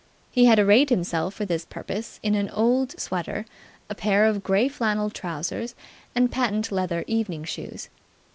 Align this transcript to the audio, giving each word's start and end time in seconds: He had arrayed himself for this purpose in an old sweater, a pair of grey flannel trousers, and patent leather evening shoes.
He 0.31 0.45
had 0.45 0.57
arrayed 0.57 0.89
himself 0.89 1.35
for 1.35 1.45
this 1.45 1.63
purpose 1.63 2.19
in 2.23 2.33
an 2.33 2.49
old 2.49 2.99
sweater, 2.99 3.45
a 3.87 3.93
pair 3.93 4.25
of 4.25 4.41
grey 4.41 4.67
flannel 4.67 5.11
trousers, 5.11 5.75
and 6.15 6.31
patent 6.31 6.71
leather 6.71 7.03
evening 7.05 7.43
shoes. 7.43 7.87